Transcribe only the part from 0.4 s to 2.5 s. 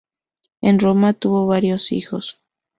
En Roma tuvo varios hijos.